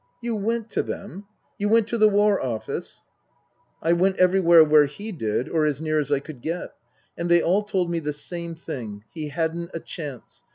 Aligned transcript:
"You 0.21 0.35
went 0.35 0.71
to 0.71 0.81
them? 0.81 1.25
You 1.59 1.69
went 1.69 1.87
to 1.89 1.97
the 1.99 2.09
War 2.09 2.41
Office?"" 2.41 3.03
I 3.83 3.93
went 3.93 4.15
everywhere 4.15 4.63
where 4.63 4.87
he 4.87 5.11
did, 5.11 5.47
or 5.47 5.63
as 5.63 5.79
near 5.79 5.99
as 5.99 6.11
I 6.11 6.19
could 6.19 6.41
get. 6.41 6.73
And 7.15 7.29
they 7.29 7.43
all 7.43 7.61
told 7.61 7.91
me 7.91 7.99
the 7.99 8.11
same 8.11 8.55
thing 8.55 9.03
he 9.13 9.29
hadn't 9.29 9.69
a 9.75 9.79
chance. 9.79 10.43